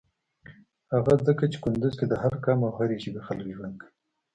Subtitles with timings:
[0.93, 3.93] هغه ځکه چی کندوز کی د هر قام او هری ژبی خلک ژوند کویی.